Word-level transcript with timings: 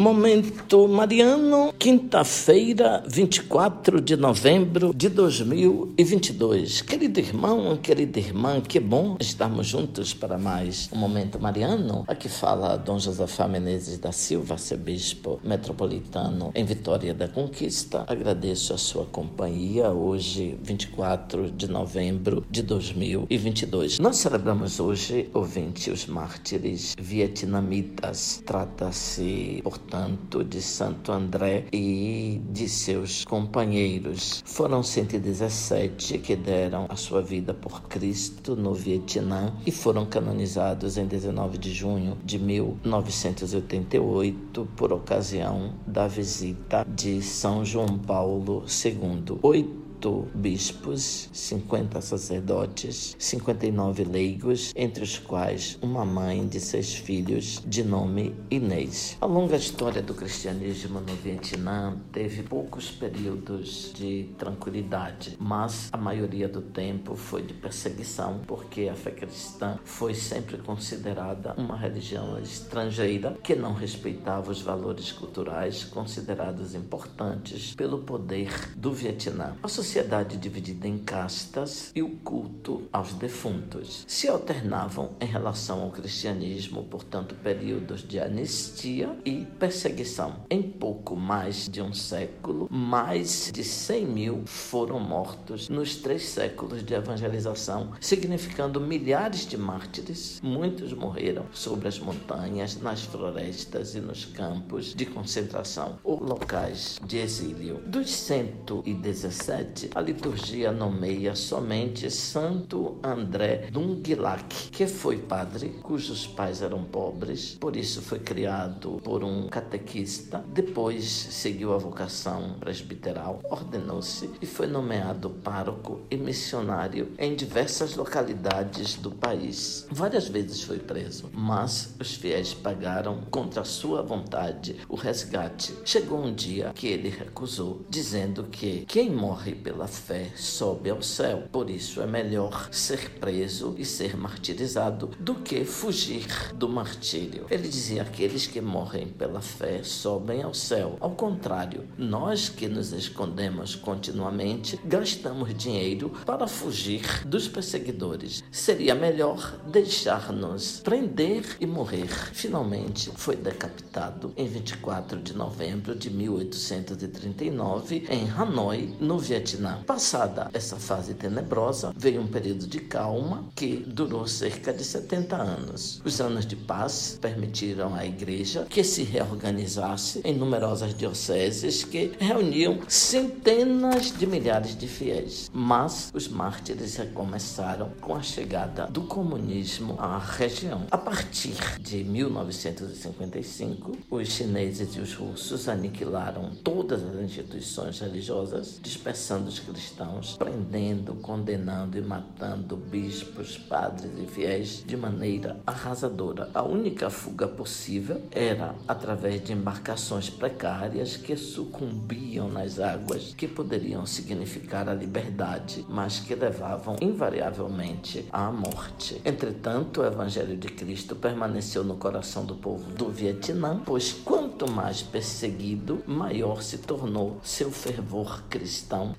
Momento 0.00 0.88
Mariano, 0.88 1.74
quinta-feira, 1.78 3.04
24 3.06 4.00
de 4.00 4.16
novembro 4.16 4.94
de 4.94 5.10
2022. 5.10 6.80
Querido 6.80 7.20
irmão, 7.20 7.76
querida 7.76 8.18
irmã, 8.18 8.62
que 8.62 8.80
bom 8.80 9.18
estarmos 9.20 9.66
juntos 9.66 10.14
para 10.14 10.38
mais 10.38 10.88
um 10.90 10.96
Momento 10.96 11.38
Mariano. 11.38 12.04
Aqui 12.08 12.30
fala 12.30 12.78
Dom 12.78 12.98
Josafá 12.98 13.46
Menezes 13.46 13.98
da 13.98 14.10
Silva, 14.10 14.54
arcebispo 14.54 15.38
metropolitano 15.44 16.50
em 16.54 16.64
Vitória 16.64 17.12
da 17.12 17.28
Conquista. 17.28 18.06
Agradeço 18.08 18.72
a 18.72 18.78
sua 18.78 19.04
companhia 19.04 19.90
hoje, 19.90 20.58
24 20.62 21.50
de 21.50 21.68
novembro 21.68 22.42
de 22.50 22.62
2022. 22.62 23.98
Nós 23.98 24.16
celebramos 24.16 24.80
hoje, 24.80 25.28
ouvinte, 25.34 25.90
os 25.90 26.06
mártires 26.06 26.94
vietnamitas. 26.98 28.42
Trata-se, 28.46 29.60
portanto, 29.62 29.89
portanto, 29.90 30.44
de 30.44 30.62
Santo 30.62 31.10
André 31.10 31.64
e 31.72 32.40
de 32.48 32.68
seus 32.68 33.24
companheiros. 33.24 34.40
Foram 34.46 34.84
117 34.84 36.18
que 36.18 36.36
deram 36.36 36.86
a 36.88 36.94
sua 36.94 37.20
vida 37.20 37.52
por 37.52 37.82
Cristo 37.82 38.54
no 38.54 38.72
Vietnã 38.72 39.52
e 39.66 39.72
foram 39.72 40.06
canonizados 40.06 40.96
em 40.96 41.06
19 41.06 41.58
de 41.58 41.74
junho 41.74 42.16
de 42.24 42.38
1988 42.38 44.68
por 44.76 44.92
ocasião 44.92 45.74
da 45.84 46.06
visita 46.06 46.86
de 46.88 47.20
São 47.20 47.64
João 47.64 47.98
Paulo 47.98 48.64
II. 48.84 49.38
Oito 49.42 49.89
bispos, 50.08 51.28
50 51.32 52.00
sacerdotes, 52.00 53.14
59 53.18 54.04
leigos, 54.04 54.72
entre 54.74 55.04
os 55.04 55.18
quais 55.18 55.78
uma 55.82 56.04
mãe 56.04 56.46
de 56.46 56.58
seis 56.60 56.94
filhos 56.94 57.62
de 57.66 57.84
nome 57.84 58.34
Inês. 58.50 59.16
A 59.20 59.26
longa 59.26 59.56
história 59.56 60.00
do 60.00 60.14
cristianismo 60.14 61.00
no 61.00 61.14
Vietnã 61.16 61.96
teve 62.12 62.42
poucos 62.42 62.90
períodos 62.90 63.92
de 63.94 64.30
tranquilidade, 64.38 65.36
mas 65.38 65.88
a 65.92 65.96
maioria 65.96 66.48
do 66.48 66.62
tempo 66.62 67.14
foi 67.14 67.42
de 67.42 67.52
perseguição, 67.52 68.40
porque 68.46 68.88
a 68.88 68.94
fé 68.94 69.10
cristã 69.10 69.78
foi 69.84 70.14
sempre 70.14 70.56
considerada 70.58 71.54
uma 71.58 71.76
religião 71.76 72.38
estrangeira 72.40 73.36
que 73.42 73.54
não 73.54 73.74
respeitava 73.74 74.50
os 74.50 74.62
valores 74.62 75.12
culturais 75.12 75.84
considerados 75.84 76.74
importantes 76.74 77.74
pelo 77.74 77.98
poder 77.98 78.70
do 78.76 78.92
Vietnã. 78.92 79.56
Sociedade 79.90 80.36
dividida 80.36 80.86
em 80.86 80.98
castas 80.98 81.90
e 81.96 82.00
o 82.00 82.10
culto 82.18 82.88
aos 82.92 83.12
defuntos 83.14 84.04
se 84.06 84.28
alternavam 84.28 85.16
em 85.20 85.26
relação 85.26 85.82
ao 85.82 85.90
cristianismo, 85.90 86.84
portanto, 86.84 87.34
períodos 87.34 88.06
de 88.06 88.20
anistia 88.20 89.18
e 89.24 89.44
perseguição. 89.58 90.44
Em 90.48 90.62
pouco 90.62 91.16
mais 91.16 91.68
de 91.68 91.82
um 91.82 91.92
século, 91.92 92.68
mais 92.70 93.50
de 93.52 93.64
100 93.64 94.06
mil 94.06 94.42
foram 94.46 95.00
mortos 95.00 95.68
nos 95.68 95.96
três 95.96 96.22
séculos 96.28 96.84
de 96.84 96.94
evangelização, 96.94 97.90
significando 98.00 98.80
milhares 98.80 99.44
de 99.44 99.56
mártires. 99.56 100.40
Muitos 100.40 100.92
morreram 100.92 101.46
sobre 101.52 101.88
as 101.88 101.98
montanhas, 101.98 102.80
nas 102.80 103.02
florestas 103.02 103.96
e 103.96 104.00
nos 104.00 104.24
campos 104.24 104.94
de 104.94 105.04
concentração 105.04 105.98
ou 106.04 106.22
locais 106.22 107.00
de 107.04 107.18
exílio. 107.18 107.78
Dos 107.88 108.08
117, 108.08 109.79
a 109.94 110.00
liturgia 110.00 110.72
nomeia 110.72 111.34
somente 111.34 112.10
Santo 112.10 112.98
André 113.02 113.68
Dunglac, 113.70 114.70
que 114.70 114.86
foi 114.86 115.18
padre, 115.18 115.68
cujos 115.82 116.26
pais 116.26 116.60
eram 116.60 116.84
pobres, 116.84 117.56
por 117.60 117.76
isso 117.76 118.02
foi 118.02 118.18
criado 118.18 119.00
por 119.02 119.22
um 119.24 119.48
catequista. 119.48 120.44
Depois 120.52 121.04
seguiu 121.04 121.72
a 121.72 121.78
vocação 121.78 122.56
presbiteral, 122.58 123.40
ordenou-se 123.50 124.30
e 124.40 124.46
foi 124.46 124.66
nomeado 124.66 125.30
pároco 125.30 126.00
e 126.10 126.16
missionário 126.16 127.12
em 127.18 127.34
diversas 127.34 127.96
localidades 127.96 128.96
do 128.96 129.10
país. 129.10 129.86
Várias 129.90 130.28
vezes 130.28 130.62
foi 130.62 130.78
preso, 130.78 131.30
mas 131.32 131.94
os 131.98 132.14
fiéis 132.14 132.52
pagaram 132.52 133.22
contra 133.30 133.64
sua 133.64 134.02
vontade 134.02 134.76
o 134.88 134.96
resgate. 134.96 135.74
Chegou 135.84 136.18
um 136.22 136.34
dia 136.34 136.72
que 136.74 136.88
ele 136.88 137.08
recusou, 137.08 137.84
dizendo 137.88 138.44
que 138.44 138.84
quem 138.86 139.10
morre 139.10 139.54
pela 139.70 139.86
fé 139.86 140.32
sobe 140.34 140.90
ao 140.90 141.00
céu. 141.00 141.44
Por 141.52 141.70
isso 141.70 142.00
é 142.02 142.06
melhor 142.06 142.68
ser 142.72 143.08
preso 143.20 143.76
e 143.78 143.84
ser 143.84 144.16
martirizado 144.16 145.12
do 145.20 145.36
que 145.36 145.64
fugir 145.64 146.26
do 146.54 146.68
martírio. 146.68 147.46
Ele 147.48 147.68
dizia: 147.68 148.02
aqueles 148.02 148.48
que 148.48 148.60
morrem 148.60 149.06
pela 149.06 149.40
fé 149.40 149.84
sobem 149.84 150.42
ao 150.42 150.52
céu. 150.52 150.96
Ao 150.98 151.12
contrário, 151.12 151.86
nós 151.96 152.48
que 152.48 152.66
nos 152.66 152.92
escondemos 152.92 153.76
continuamente 153.76 154.76
gastamos 154.84 155.54
dinheiro 155.54 156.10
para 156.26 156.48
fugir 156.48 157.24
dos 157.24 157.46
perseguidores. 157.46 158.42
Seria 158.50 158.96
melhor 158.96 159.56
deixar-nos 159.68 160.80
prender 160.80 161.44
e 161.60 161.66
morrer. 161.66 162.08
Finalmente 162.32 163.12
foi 163.14 163.36
decapitado 163.36 164.32
em 164.36 164.48
24 164.48 165.22
de 165.22 165.32
novembro 165.32 165.94
de 165.94 166.10
1839 166.10 168.06
em 168.10 168.28
Hanoi, 168.28 168.92
no 168.98 169.16
Vietnã. 169.16 169.59
Passada 169.86 170.48
essa 170.52 170.76
fase 170.76 171.14
tenebrosa, 171.14 171.92
veio 171.96 172.20
um 172.20 172.26
período 172.26 172.66
de 172.66 172.80
calma 172.80 173.44
que 173.54 173.76
durou 173.76 174.26
cerca 174.26 174.72
de 174.72 174.82
70 174.84 175.36
anos. 175.36 176.00
Os 176.04 176.20
anos 176.20 176.46
de 176.46 176.56
paz 176.56 177.18
permitiram 177.20 177.94
à 177.94 178.06
igreja 178.06 178.66
que 178.68 178.82
se 178.82 179.02
reorganizasse 179.02 180.20
em 180.24 180.34
numerosas 180.34 180.94
dioceses 180.94 181.84
que 181.84 182.12
reuniam 182.18 182.78
centenas 182.88 184.16
de 184.16 184.26
milhares 184.26 184.76
de 184.76 184.88
fiéis. 184.88 185.50
Mas 185.52 186.10
os 186.14 186.28
mártires 186.28 186.96
recomeçaram 186.96 187.90
com 188.00 188.14
a 188.14 188.22
chegada 188.22 188.86
do 188.86 189.02
comunismo 189.02 189.96
à 189.98 190.18
região. 190.18 190.86
A 190.90 190.98
partir 190.98 191.56
de 191.80 192.02
1955, 192.04 193.98
os 194.10 194.28
chineses 194.28 194.94
e 194.96 195.00
os 195.00 195.14
russos 195.14 195.68
aniquilaram 195.68 196.52
todas 196.62 197.02
as 197.04 197.16
instituições 197.16 198.00
religiosas, 198.00 198.78
dispersando 198.82 199.49
os 199.50 199.58
cristãos, 199.58 200.36
prendendo, 200.36 201.14
condenando 201.16 201.98
e 201.98 202.00
matando 202.00 202.76
bispos, 202.76 203.58
padres 203.58 204.12
e 204.16 204.26
fiéis 204.26 204.84
de 204.86 204.96
maneira 204.96 205.60
arrasadora. 205.66 206.48
A 206.54 206.62
única 206.62 207.10
fuga 207.10 207.48
possível 207.48 208.22
era 208.30 208.76
através 208.86 209.42
de 209.42 209.52
embarcações 209.52 210.30
precárias 210.30 211.16
que 211.16 211.36
sucumbiam 211.36 212.48
nas 212.48 212.78
águas, 212.78 213.34
que 213.36 213.48
poderiam 213.48 214.06
significar 214.06 214.88
a 214.88 214.94
liberdade, 214.94 215.84
mas 215.88 216.20
que 216.20 216.34
levavam 216.36 216.94
invariavelmente 217.00 218.26
à 218.32 218.52
morte. 218.52 219.20
Entretanto, 219.24 220.00
o 220.00 220.06
Evangelho 220.06 220.56
de 220.56 220.68
Cristo 220.68 221.16
permaneceu 221.16 221.82
no 221.82 221.96
coração 221.96 222.44
do 222.44 222.54
povo 222.54 222.92
do 222.92 223.08
Vietnã, 223.10 223.82
pois 223.84 224.12
quanto 224.12 224.70
mais 224.70 225.02
perseguido, 225.02 226.04
maior 226.06 226.62
se 226.62 226.78
tornou 226.78 227.40
seu 227.42 227.72
fervor 227.72 228.44
cristão, 228.48 229.12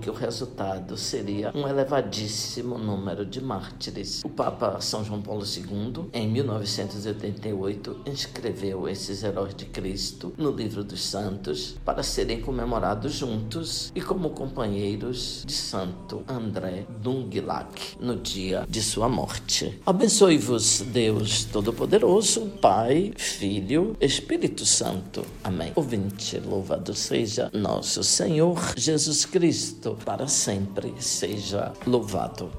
que 0.00 0.10
o 0.10 0.12
resultado 0.12 0.96
seria 0.96 1.50
um 1.54 1.66
elevadíssimo 1.66 2.78
número 2.78 3.24
de 3.24 3.40
mártires. 3.40 4.22
O 4.24 4.28
Papa 4.28 4.80
São 4.80 5.04
João 5.04 5.22
Paulo 5.22 5.44
II, 5.44 6.10
em 6.12 6.28
1988, 6.28 8.02
inscreveu 8.06 8.88
esses 8.88 9.22
heróis 9.22 9.54
de 9.54 9.64
Cristo 9.66 10.32
no 10.36 10.50
livro 10.50 10.84
dos 10.84 11.02
santos 11.02 11.76
para 11.84 12.02
serem 12.02 12.40
comemorados 12.40 13.12
juntos 13.14 13.90
e 13.94 14.00
como 14.00 14.30
companheiros 14.30 15.44
de 15.46 15.52
Santo 15.52 16.22
André 16.28 16.86
Dunglac 17.00 17.96
no 17.98 18.16
dia 18.16 18.66
de 18.68 18.82
sua 18.82 19.08
morte. 19.08 19.80
Abençoe-vos, 19.84 20.80
Deus 20.80 21.44
Todo-Poderoso, 21.44 22.46
Pai, 22.60 23.12
Filho, 23.16 23.96
Espírito 24.00 24.64
Santo. 24.66 25.24
Amém. 25.42 25.72
Ouvinte, 25.74 26.38
louvado 26.38 26.94
seja 26.94 27.50
nosso 27.52 28.04
Senhor 28.04 28.74
Jesus 28.76 29.24
Cristo, 29.44 29.94
para 30.06 30.26
sempre 30.26 30.94
seja 31.02 31.74
louvado. 31.86 32.50